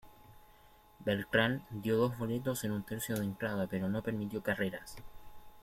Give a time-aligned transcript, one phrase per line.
[1.01, 4.95] Beltrán dio dos boletos en un tercio de entrada, pero no permitió carreras.